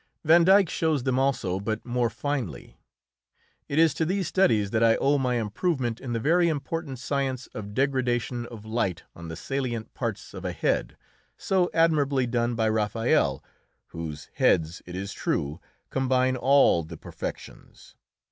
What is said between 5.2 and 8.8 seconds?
improvement in the very important science of degradation of